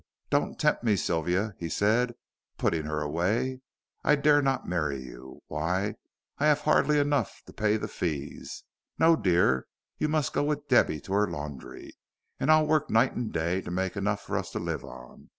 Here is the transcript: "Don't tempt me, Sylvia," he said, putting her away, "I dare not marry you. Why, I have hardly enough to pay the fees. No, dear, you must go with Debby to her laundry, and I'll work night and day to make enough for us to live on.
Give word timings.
"Don't 0.31 0.59
tempt 0.59 0.83
me, 0.83 0.95
Sylvia," 0.95 1.53
he 1.59 1.69
said, 1.69 2.15
putting 2.57 2.85
her 2.85 3.01
away, 3.01 3.61
"I 4.03 4.15
dare 4.15 4.41
not 4.41 4.67
marry 4.67 4.99
you. 5.03 5.43
Why, 5.45 5.93
I 6.39 6.47
have 6.47 6.61
hardly 6.61 6.97
enough 6.97 7.43
to 7.45 7.53
pay 7.53 7.77
the 7.77 7.87
fees. 7.87 8.63
No, 8.97 9.15
dear, 9.15 9.67
you 9.99 10.07
must 10.09 10.33
go 10.33 10.43
with 10.43 10.67
Debby 10.67 11.01
to 11.01 11.13
her 11.13 11.29
laundry, 11.29 11.93
and 12.39 12.49
I'll 12.49 12.65
work 12.65 12.89
night 12.89 13.13
and 13.15 13.31
day 13.31 13.61
to 13.61 13.69
make 13.69 13.95
enough 13.95 14.21
for 14.21 14.39
us 14.39 14.49
to 14.53 14.59
live 14.59 14.83
on. 14.83 15.29